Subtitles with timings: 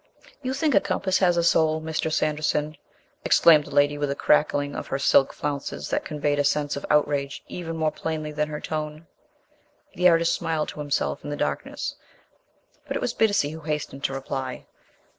[0.41, 2.11] "You think a compass has a soul, Mr.
[2.11, 2.75] Sanderson?"
[3.23, 6.87] exclaimed the lady with a crackling of her silk flounces that conveyed a sense of
[6.89, 9.05] outrage even more plainly than her tone.
[9.93, 11.97] The artist smiled to himself in the darkness,
[12.87, 14.65] but it was Bittacy who hastened to reply.